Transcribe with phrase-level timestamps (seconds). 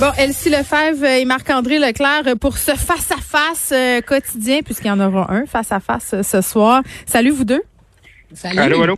[0.00, 5.30] Bon, Elsie Lefebvre et Marc-André Leclerc pour ce face-à-face euh, quotidien, puisqu'il y en aura
[5.30, 6.82] un face-à-face euh, ce soir.
[7.04, 7.60] Salut vous deux.
[8.32, 8.58] Salut.
[8.60, 8.96] Allô, allô?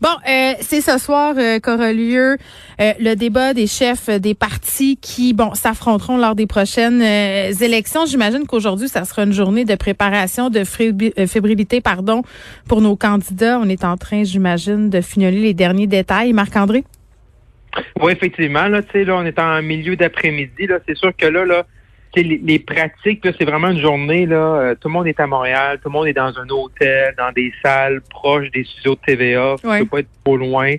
[0.00, 2.36] Bon, euh, c'est ce soir qu'aura lieu
[2.78, 8.06] le débat des chefs des partis qui, bon, s'affronteront lors des prochaines élections.
[8.06, 12.22] J'imagine qu'aujourd'hui, ça sera une journée de préparation, de fébrilité, pardon,
[12.68, 13.58] pour nos candidats.
[13.60, 16.32] On est en train, j'imagine, de fignoler les derniers détails.
[16.32, 16.84] Marc-André?
[18.00, 21.26] Oui, effectivement, là, tu sais, là, on est en milieu d'après-midi, là, c'est sûr que
[21.26, 21.66] là, là,
[22.16, 25.78] les, les pratiques, c'est vraiment une journée, là, euh, tout le monde est à Montréal,
[25.82, 29.56] tout le monde est dans un hôtel, dans des salles proches des studios de TVA,
[29.64, 29.80] ouais.
[29.80, 30.74] peut pas être trop loin,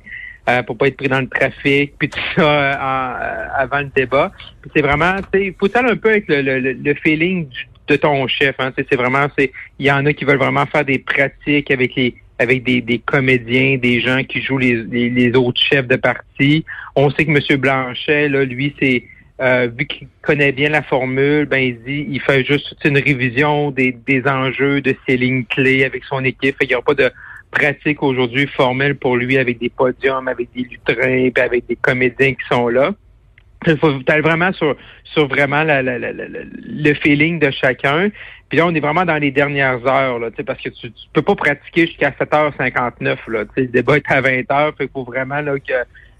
[0.47, 3.89] euh, pour pas être pris dans le trafic, puis tout ça euh, euh, avant le
[3.95, 4.31] débat.
[4.75, 7.47] C'est vraiment, tu sais, il faut aller un peu avec le, le, le feeling
[7.87, 10.85] de ton chef, hein, c'est vraiment, c'est, il y en a qui veulent vraiment faire
[10.85, 15.61] des pratiques avec les avec des, des, comédiens, des gens qui jouent les, les, autres
[15.61, 16.65] chefs de parti.
[16.95, 17.59] On sait que M.
[17.59, 19.03] Blanchet, là, lui, c'est
[19.41, 23.69] euh, vu qu'il connaît bien la formule, ben il dit il fait juste une révision
[23.71, 26.55] des, des enjeux de ses lignes clés avec son équipe.
[26.61, 27.11] il n'y aura pas de
[27.51, 32.33] pratique aujourd'hui formelle pour lui avec des podiums, avec des lutrins, puis avec des comédiens
[32.33, 32.93] qui sont là.
[33.67, 38.09] Il faut être vraiment sur, sur vraiment la, la, la, le feeling de chacun.
[38.49, 41.21] Puis là, on est vraiment dans les dernières heures, là, parce que tu, tu peux
[41.21, 43.17] pas pratiquer jusqu'à 7h59.
[43.27, 44.73] Là, le débat est à 20h.
[44.79, 45.73] il faut vraiment là, que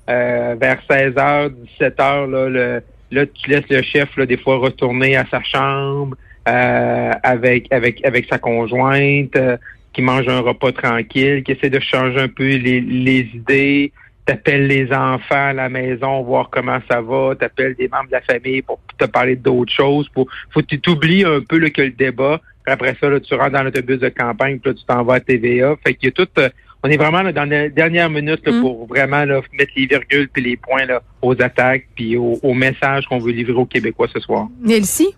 [0.09, 5.15] euh, vers 16h, 17h, là, le, là, tu laisses le chef là, des fois retourner
[5.15, 6.15] à sa chambre
[6.47, 9.57] euh, avec, avec, avec sa conjointe, euh,
[9.93, 13.91] qui mange un repas tranquille, qui essaie de changer un peu les, les idées
[14.25, 18.21] t'appelles les enfants à la maison, voir comment ça va, t'appelles des membres de la
[18.21, 20.09] famille pour te parler d'autres choses.
[20.09, 22.41] Pour, faut que tu t'oublies un peu là, que le débat.
[22.65, 25.19] après ça, là, tu rentres dans l'autobus de campagne, puis là, tu t'en vas à
[25.19, 25.75] TVA.
[25.85, 26.27] Fait qu'il y a tout.
[26.39, 26.49] Euh,
[26.83, 28.61] on est vraiment là, dans les dernières minutes là, mm.
[28.61, 32.53] pour vraiment là, mettre les virgules puis les points là, aux attaques puis aux, aux
[32.53, 34.47] messages qu'on veut livrer aux Québécois ce soir.
[34.61, 35.15] Nelsie?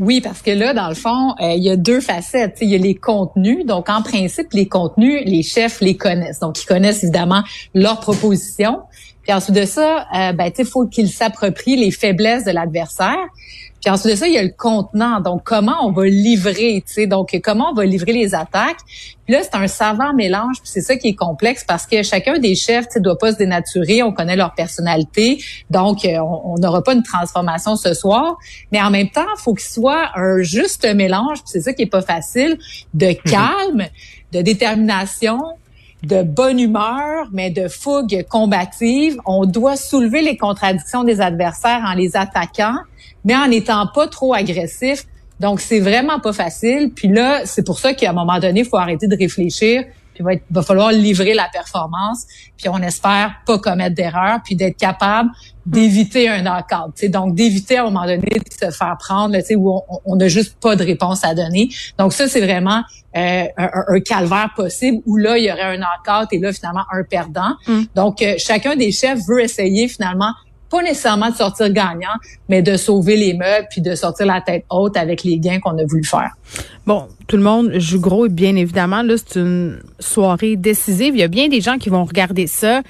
[0.00, 2.58] Oui, parce que là, dans le fond, euh, il y a deux facettes.
[2.60, 3.64] Il y a les contenus.
[3.64, 6.40] Donc, en principe, les contenus, les chefs les connaissent.
[6.40, 8.80] Donc, ils connaissent évidemment leurs propositions.
[9.24, 13.26] Puis ensuite de ça, euh, ben, il faut qu'ils s'approprient les faiblesses de l'adversaire.
[13.84, 15.20] Puis ensuite de ça, il y a le contenant.
[15.20, 18.78] Donc, comment on va livrer, tu sais, donc comment on va livrer les attaques?
[19.26, 20.56] Puis là, c'est un savant mélange.
[20.62, 23.32] Puis c'est ça qui est complexe parce que chacun des chefs, tu sais, doit pas
[23.32, 24.02] se dénaturer.
[24.02, 25.38] On connaît leur personnalité.
[25.68, 28.38] Donc, euh, on n'aura pas une transformation ce soir.
[28.72, 31.42] Mais en même temps, il faut qu'il soit un juste mélange.
[31.42, 32.58] Puis c'est ça qui est pas facile,
[32.94, 33.16] de mhm.
[33.30, 33.86] calme,
[34.32, 35.38] de détermination,
[36.04, 39.16] de bonne humeur, mais de fougue combative.
[39.26, 42.76] On doit soulever les contradictions des adversaires en les attaquant,
[43.24, 45.04] mais en n'étant pas trop agressif.
[45.40, 46.92] Donc, c'est vraiment pas facile.
[46.94, 49.84] Puis là, c'est pour ça qu'à un moment donné, il faut arrêter de réfléchir.
[50.14, 52.26] Puis il va, va, falloir livrer la performance.
[52.56, 55.30] Puis on espère pas commettre d'erreur, puis d'être capable
[55.66, 57.10] d'éviter un knock-out.
[57.10, 60.76] Donc, d'éviter à un moment donné de se faire prendre, où on n'a juste pas
[60.76, 61.70] de réponse à donner.
[61.98, 62.82] Donc, ça, c'est vraiment
[63.16, 67.02] euh, un, calvaire possible où là, il y aurait un knock-out et là, finalement, un
[67.02, 67.54] perdant.
[67.66, 67.82] Mm.
[67.94, 70.32] Donc, euh, chacun des chefs veut essayer finalement
[70.74, 72.16] pas nécessairement de sortir gagnant,
[72.48, 75.78] mais de sauver les meubles puis de sortir la tête haute avec les gains qu'on
[75.78, 76.30] a voulu faire.
[76.86, 79.02] Bon, tout le monde joue gros, bien évidemment.
[79.02, 81.14] Là, c'est une soirée décisive.
[81.14, 82.82] Il y a bien des gens qui vont regarder ça.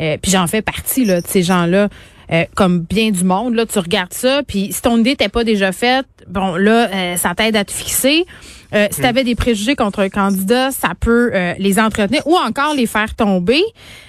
[0.00, 1.88] Euh, puis j'en fais partie là, de ces gens-là.
[2.32, 5.44] Euh, comme bien du monde, là, tu regardes ça, puis si ton idée n'était pas
[5.44, 8.24] déjà faite, bon, là, euh, ça t'aide à te fixer.
[8.72, 12.74] Euh, si tu avais des préjugés contre un candidat, ça peut les entretenir ou encore
[12.74, 13.62] les faire tomber.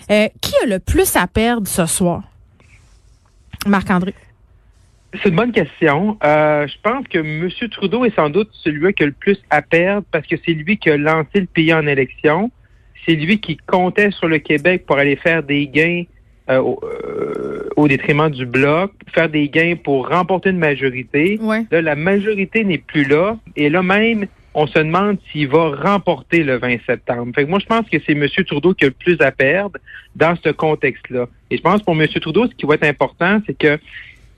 [0.07, 2.21] qui a le plus à perdre ce soir?
[3.67, 4.13] Marc-André.
[5.21, 6.17] C'est une bonne question.
[6.23, 7.49] je pense que M.
[7.69, 10.77] Trudeau est sans doute celui qui a le plus à perdre parce que c'est lui
[10.77, 12.51] qui a lancé le pays en élection.
[13.05, 16.03] C'est lui qui comptait sur le Québec pour aller faire des gains
[16.49, 21.39] euh, euh, au, détriment du bloc, faire des gains pour remporter une majorité.
[21.71, 23.37] Là, la majorité n'est plus là.
[23.55, 27.31] Et là même, on se demande s'il va remporter le 20 septembre.
[27.33, 28.27] Fait que moi, je pense que c'est M.
[28.45, 29.79] Trudeau qui a le plus à perdre
[30.15, 31.27] dans ce contexte-là.
[31.49, 32.07] Et je pense pour M.
[32.07, 33.79] Trudeau, ce qui va être important, c'est que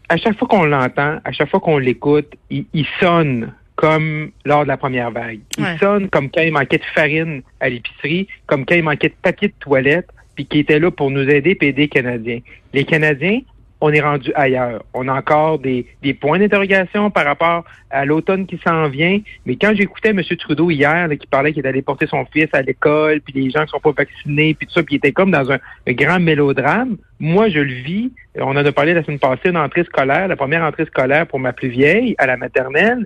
[0.07, 4.67] à chaque fois qu'on l'entend, à chaque fois qu'on l'écoute, il, sonne comme lors de
[4.67, 5.39] la première vague.
[5.57, 9.15] Il sonne comme quand il manquait de farine à l'épicerie, comme quand il manquait de
[9.21, 12.39] papier de toilette, puis qui était là pour nous aider et aider les Canadiens.
[12.73, 13.39] Les Canadiens,
[13.81, 14.83] on est rendu ailleurs.
[14.94, 19.19] On a encore des, des points d'interrogation par rapport à l'automne qui s'en vient.
[19.45, 20.22] Mais quand j'écoutais M.
[20.24, 23.72] Trudeau hier, qui parlait qu'il allait porter son fils à l'école, puis les gens qui
[23.72, 27.50] sont pas vaccinés, puis tout ça, puis il était comme dans un, grand mélodrame, moi,
[27.50, 28.12] je le vis.
[28.36, 31.39] On en a parlé la semaine passée, une entrée scolaire, la première entrée scolaire pour
[31.39, 33.06] ma plus vieille, à la maternelle.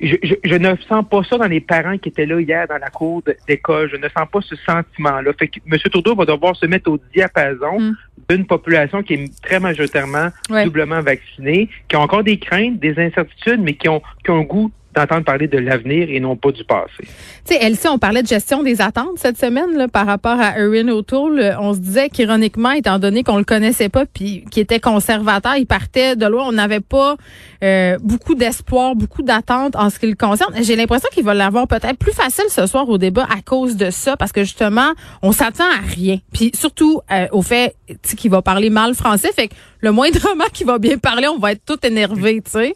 [0.00, 3.22] je, ne sens pas ça dans les parents qui étaient là hier dans la cour
[3.46, 3.90] d'école.
[3.90, 5.32] Je ne sens pas ce sentiment-là.
[5.38, 5.78] Fait que M.
[5.78, 7.96] Trudeau va devoir se mettre au diapason mm.
[8.28, 10.28] D'une population qui est très majoritairement
[10.64, 14.42] doublement vaccinée, qui a encore des craintes, des incertitudes, mais qui ont, qui ont un
[14.42, 16.90] goût d'entendre parler de l'avenir et non pas du passé.
[17.00, 20.58] Tu sais, Elsie, on parlait de gestion des attentes cette semaine là, par rapport à
[20.58, 21.56] Erin O'Toole.
[21.60, 25.66] On se disait qu'ironiquement, étant donné qu'on le connaissait pas puis qu'il était conservateur, il
[25.66, 26.44] partait de loin.
[26.46, 27.16] On n'avait pas
[27.62, 30.54] euh, beaucoup d'espoir, beaucoup d'attentes en ce qui le concerne.
[30.62, 33.90] J'ai l'impression qu'il va l'avoir peut-être plus facile ce soir au débat à cause de
[33.90, 34.92] ça, parce que justement,
[35.22, 36.18] on s'attend à rien.
[36.32, 37.76] Puis surtout euh, au fait
[38.16, 41.52] qu'il va parler mal français, fait que le moindrement qu'il va bien parler, on va
[41.52, 42.74] être tout énervé, tu sais.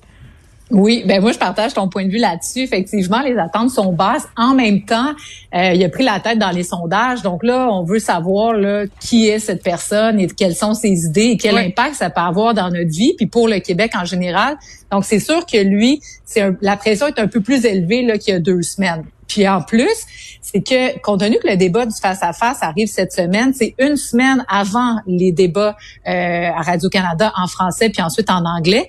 [0.70, 2.61] Oui, ben moi je partage ton point de vue là-dessus.
[2.61, 4.28] Effectivement, les attentes sont basses.
[4.37, 5.14] En même temps,
[5.55, 7.22] euh, il a pris la tête dans les sondages.
[7.22, 11.31] Donc là, on veut savoir là, qui est cette personne et quelles sont ses idées
[11.32, 14.56] et quel impact ça peut avoir dans notre vie, puis pour le Québec en général.
[14.93, 18.34] Donc c'est sûr que lui, c'est la pression est un peu plus élevée là qu'il
[18.34, 19.05] y a deux semaines.
[19.26, 19.88] Puis en plus,
[20.40, 24.44] c'est que compte tenu que le débat du face-à-face arrive cette semaine, c'est une semaine
[24.49, 25.76] avant les débats
[26.06, 28.88] euh, à Radio-Canada en français puis ensuite en anglais.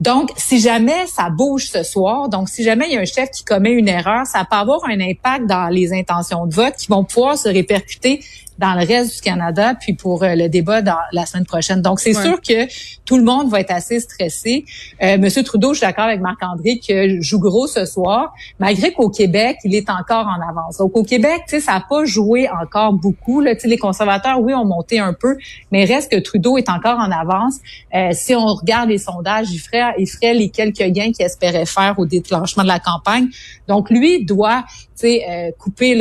[0.00, 3.30] Donc, si jamais ça bouge ce soir, donc si jamais il y a un chef
[3.30, 6.86] qui commet une erreur, ça peut avoir un impact dans les intentions de vote qui
[6.86, 8.22] vont pouvoir se répercuter
[8.58, 11.80] dans le reste du Canada, puis pour euh, le débat dans la semaine prochaine.
[11.80, 12.66] Donc, c'est sûr que
[13.04, 14.64] tout le monde va être assez stressé.
[15.02, 19.10] Euh, Monsieur Trudeau, je suis d'accord avec Marc-André que joue gros ce soir, malgré qu'au
[19.10, 20.78] Québec, il est encore en avance.
[20.78, 23.40] Donc, au Québec, tu sais, ça n'a pas joué encore beaucoup.
[23.40, 23.54] Là.
[23.54, 25.36] Tu sais, les conservateurs, oui, ont monté un peu,
[25.70, 27.56] mais reste que Trudeau est encore en avance.
[27.94, 31.66] Euh, si on regarde les sondages, il ferait, il ferait les quelques gains qu'il espérait
[31.66, 33.28] faire au déclenchement de la campagne.
[33.68, 34.64] Donc, lui doit
[35.04, 35.94] euh, couper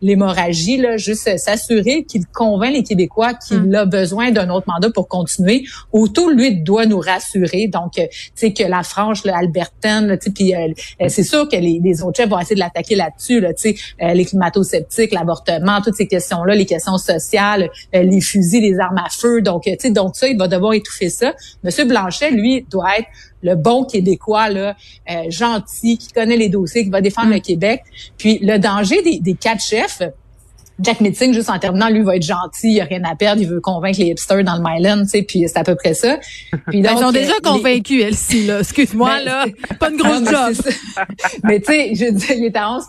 [0.00, 3.74] l'hémorragie, là, juste s'assurer qu'il convainc les Québécois qu'il hum.
[3.74, 5.64] a besoin d'un autre mandat pour continuer.
[5.92, 7.68] Autour, lui, doit nous rassurer.
[7.68, 10.68] Donc, euh, tu sais, que la franche, là, Albertaine, puis euh,
[11.00, 13.74] euh, c'est sûr que les, les, autres chefs vont essayer de l'attaquer là-dessus, là, tu
[13.74, 19.08] sais, les climato-sceptiques, l'avortement, toutes ces questions-là, les questions sociales, les fusils, les armes à
[19.10, 19.42] feu.
[19.42, 21.34] Donc, tu sais, donc ça, il va devoir étouffer ça.
[21.62, 23.08] Monsieur Blanchet, lui, doit être
[23.42, 24.76] le bon Québécois, là,
[25.10, 27.34] euh, gentil, qui connaît les dossiers, qui va défendre mm.
[27.34, 27.82] le Québec.
[28.16, 30.02] Puis le danger des, des quatre chefs,
[30.80, 33.48] Jack Meeting, juste en terminant, lui va être gentil, il a rien à perdre, il
[33.48, 36.18] veut convaincre les hipsters dans le Myland, tu sais, puis c'est à peu près ça.
[36.68, 38.60] Puis donc, Ils sont déjà euh, convaincus, Elsie, là.
[38.60, 39.46] Excuse-moi, ben, là.
[39.78, 40.72] Pas une grosse job.
[41.44, 42.84] mais tu sais, je dis, il est à 11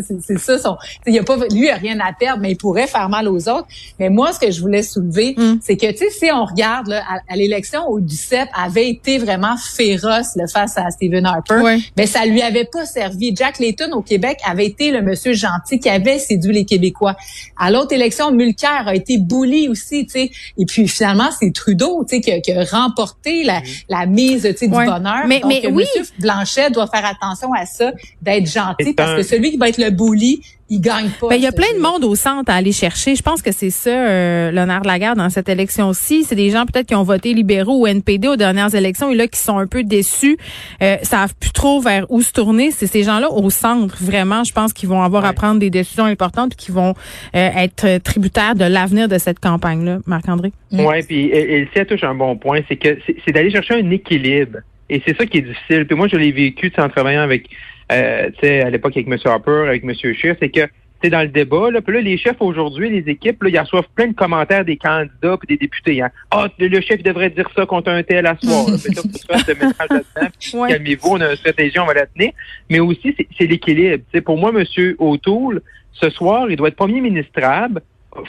[0.00, 0.58] c'est ça.
[0.58, 0.76] Son,
[1.06, 3.48] il a pas, lui, il a rien à perdre, mais il pourrait faire mal aux
[3.48, 3.66] autres.
[3.98, 5.58] Mais moi, ce que je voulais soulever, mm.
[5.62, 9.56] c'est que, tu sais, si on regarde là, à, l'élection où Duceppe avait été vraiment
[9.56, 13.34] féroce face à Stephen Harper, mais ça lui avait pas servi.
[13.34, 17.16] Jack Layton au Québec avait été le monsieur gentil qui avait séduit les Québécois.
[17.56, 20.30] À l'autre élection, Mulcair a été bouli aussi, tu sais.
[20.56, 24.56] Et puis finalement, c'est Trudeau, tu sais, qui, qui, a remporté la, la mise, tu
[24.56, 25.26] sais, du bonheur.
[25.26, 25.84] Mais, Donc, mais oui.
[26.18, 27.92] Blanchet doit faire attention à ça,
[28.22, 31.28] d'être gentil, parce que celui qui va être le bully, il gagne pas.
[31.28, 33.14] Ben, il y a plein de monde au centre à aller chercher.
[33.14, 36.24] Je pense que c'est ça, euh, l'honneur de la guerre dans cette élection-ci.
[36.24, 39.26] C'est des gens peut-être qui ont voté libéraux ou NPD aux dernières élections et là
[39.26, 40.36] qui sont un peu déçus,
[40.82, 42.70] euh, savent plus trop vers où se tourner.
[42.70, 46.04] C'est ces gens-là au centre, vraiment, je pense qu'ils vont avoir à prendre des décisions
[46.04, 46.94] importantes qui vont
[47.34, 49.98] euh, être tributaires de l'avenir de cette campagne-là.
[50.06, 50.52] Marc-André?
[50.72, 54.58] Oui, puis elle, elle, touche un bon point, c'est que c'est d'aller chercher un équilibre.
[54.90, 55.86] Et c'est ça qui est difficile.
[55.86, 57.48] Puis moi, je l'ai vécu en travaillant avec
[57.92, 59.16] euh, à l'époque avec M.
[59.24, 59.94] Harper, avec M.
[59.94, 60.68] Scheer, c'est que
[61.02, 63.86] c'est dans le débat, là, puis là, les chefs aujourd'hui, les équipes, là, ils reçoivent
[63.94, 66.02] plein de commentaires des candidats et des députés.
[66.02, 66.10] Hein.
[66.30, 68.66] Ah, le chef devrait dire ça contre un tel à soir.
[70.68, 72.32] Calmez-vous, on a une stratégie, on va la tenir.
[72.68, 74.02] Mais aussi, c'est l'équilibre.
[74.24, 74.64] Pour moi, M.
[74.98, 77.80] O'Toole, ce soir, il doit être premier ministrable.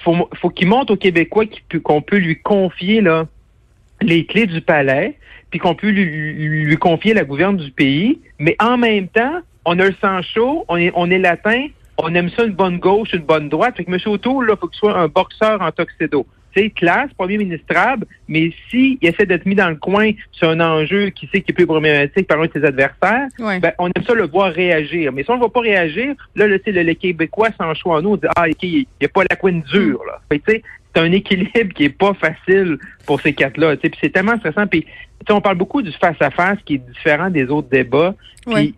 [0.04, 1.46] Faut, faut qu'il montre aux Québécois
[1.84, 3.26] qu'on peut lui confier là,
[4.02, 5.18] les clés du palais,
[5.50, 8.20] puis qu'on peut lui, lui, confier la gouverne du pays.
[8.38, 12.14] Mais en même temps, on a le sang chaud, on est, on est latin, on
[12.16, 13.76] aime ça une bonne gauche, une bonne droite.
[13.78, 14.00] Fait que M.
[14.06, 16.26] O'Toole, là, faut qu'il soit un boxeur en tuxedo.
[16.56, 21.10] C'est classe, premier ministrable, mais s'il essaie d'être mis dans le coin sur un enjeu
[21.10, 24.16] qui sait qu'il est plus problématique par un de ses adversaires, ben, on aime ça
[24.16, 25.12] le voir réagir.
[25.14, 28.02] Mais si on ne va pas réagir, là, le, le, le Québécois sans choix en
[28.02, 30.02] nous, on dit Ah, il n'y a pas la couine dure.
[30.08, 30.20] Là.
[30.32, 30.64] Fait
[30.96, 33.78] c'est un équilibre qui est pas facile pour ces quatre-là.
[33.78, 34.66] Puis c'est tellement stressant.
[34.66, 34.86] Puis
[35.30, 38.16] on parle beaucoup du face-à-face qui est différent des autres débats.
[38.46, 38.74] Puis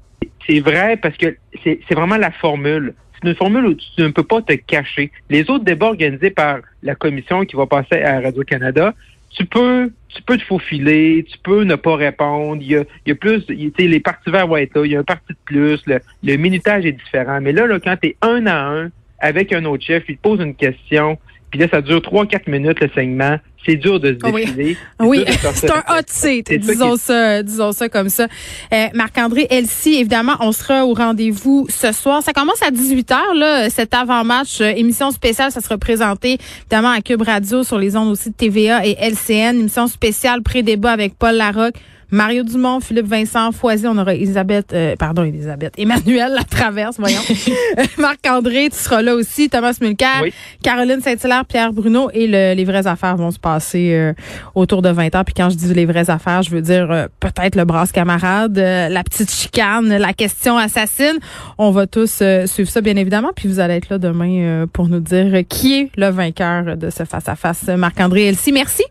[0.47, 2.93] c'est vrai parce que c'est vraiment la formule.
[3.13, 5.11] C'est une formule où tu ne peux pas te cacher.
[5.29, 8.93] Les autres débats organisés par la commission qui va passer à Radio-Canada,
[9.29, 12.61] tu peux tu peux te faufiler, tu peux ne pas répondre.
[12.61, 14.95] Il y a, il y a plus, les parties verts vont être là, il y
[14.95, 17.39] a un parti de plus, le, le minutage est différent.
[17.41, 20.21] Mais là, là quand tu es un à un avec un autre chef, il te
[20.21, 21.17] pose une question,
[21.51, 24.45] puis là, ça dure trois, quatre minutes le segment, c'est dur de se oui.
[24.45, 24.77] défiler.
[24.99, 28.27] Oui, c'est un hot seat, ça disons qui- ça, disons ça comme ça.
[28.73, 32.23] Euh, Marc-André Elsie, évidemment, on sera au rendez-vous ce soir.
[32.23, 37.01] Ça commence à 18h, là, cet avant-match, euh, émission spéciale, ça sera présenté évidemment à
[37.01, 41.35] Cube Radio sur les ondes aussi de TVA et LCN, émission spéciale pré-débat avec Paul
[41.35, 41.75] Larocque.
[42.13, 47.21] Mario Dumont, Philippe Vincent Foisy, on aura Elisabeth, euh, pardon, Elisabeth, Emmanuel la traverse, voyons.
[47.97, 50.33] Marc-André, tu seras là aussi, Thomas Mulcair, Oui.
[50.61, 54.13] Caroline Saint-Hilaire, Pierre Bruno et le- les vraies affaires vont se passer euh,
[54.55, 55.23] autour de 20 ans.
[55.23, 58.57] Puis quand je dis les vraies affaires, je veux dire euh, peut-être le brasse camarade,
[58.57, 61.19] euh, la petite chicane, la question assassine.
[61.57, 63.31] On va tous suivre ça bien évidemment.
[63.35, 67.03] Puis vous allez être là demain pour nous dire qui est le vainqueur de ce
[67.03, 67.67] face-à-face.
[67.67, 68.83] Marc-André Elsie, merci.